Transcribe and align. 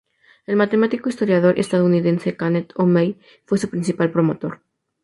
El 0.51 0.55
matemático 0.61 1.05
e 1.09 1.11
historiador 1.13 1.53
estadounidense 1.63 2.35
Kenneth 2.35 2.73
O. 2.75 2.87
May 2.87 3.19
fue 3.45 3.59
su 3.59 3.69
principal 3.69 4.09
promotor. 4.11 4.61